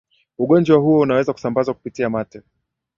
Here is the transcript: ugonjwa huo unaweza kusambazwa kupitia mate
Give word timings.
ugonjwa 0.37 0.77
huo 0.77 0.99
unaweza 0.99 1.33
kusambazwa 1.33 1.73
kupitia 1.73 2.09
mate 2.09 2.41